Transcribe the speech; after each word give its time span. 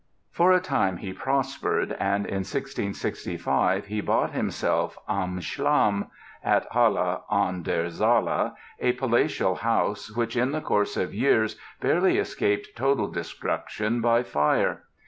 For 0.31 0.51
a 0.51 0.59
time 0.59 0.97
he 0.97 1.13
prospered 1.13 1.91
and 1.99 2.25
in 2.25 2.37
1665 2.39 3.85
he 3.85 4.01
bought 4.01 4.31
himself 4.31 4.97
"Am 5.07 5.39
Schlamm," 5.39 6.09
at 6.43 6.65
Halle 6.71 7.23
an 7.29 7.61
der 7.61 7.85
Saale, 7.85 8.55
a 8.79 8.93
palatial 8.93 9.53
house, 9.57 10.09
which 10.17 10.35
in 10.35 10.53
the 10.53 10.61
course 10.61 10.97
of 10.97 11.13
years 11.13 11.55
barely 11.81 12.17
escaped 12.17 12.69
total 12.75 13.09
destruction 13.09 14.01
by 14.01 14.23
fire. 14.23 14.85